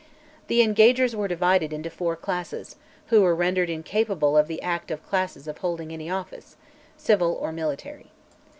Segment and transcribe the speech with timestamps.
[0.47, 2.75] The Engagers were divided into four "Classes,"
[3.09, 6.55] who were rendered incapable by "The Act of Classes" of holding any office,
[6.97, 8.07] civil or military.